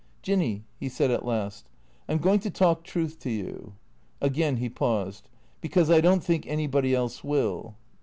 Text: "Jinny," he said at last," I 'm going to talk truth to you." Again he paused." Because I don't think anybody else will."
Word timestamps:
"Jinny," 0.23 0.63
he 0.79 0.89
said 0.89 1.11
at 1.11 1.27
last," 1.27 1.69
I 2.09 2.13
'm 2.13 2.17
going 2.17 2.39
to 2.39 2.49
talk 2.49 2.83
truth 2.83 3.19
to 3.19 3.29
you." 3.29 3.73
Again 4.19 4.57
he 4.57 4.67
paused." 4.67 5.29
Because 5.61 5.91
I 5.91 6.01
don't 6.01 6.23
think 6.23 6.47
anybody 6.47 6.95
else 6.95 7.23
will." 7.23 7.75